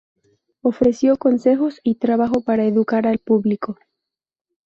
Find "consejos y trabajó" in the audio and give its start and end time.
1.17-2.41